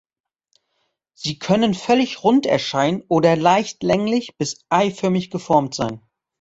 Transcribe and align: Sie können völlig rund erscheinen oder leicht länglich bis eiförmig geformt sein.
Sie 1.13 1.37
können 1.37 1.75
völlig 1.75 2.23
rund 2.23 2.47
erscheinen 2.47 3.03
oder 3.07 3.35
leicht 3.35 3.83
länglich 3.83 4.35
bis 4.35 4.65
eiförmig 4.69 5.29
geformt 5.29 5.75
sein. 5.75 6.01